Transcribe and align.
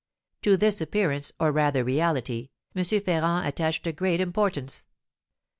To 0.41 0.57
this 0.57 0.81
appearance, 0.81 1.31
or 1.39 1.51
rather 1.51 1.83
reality, 1.83 2.49
M. 2.75 2.83
Ferrand 2.83 3.47
attached 3.47 3.95
great 3.97 4.19
importance. 4.19 4.87